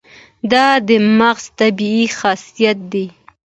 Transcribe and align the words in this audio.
دا 0.51 0.67
د 0.87 0.89
مغز 1.19 1.45
طبیعي 1.59 2.05
خاصیت 2.19 2.77
دی. 2.91 3.05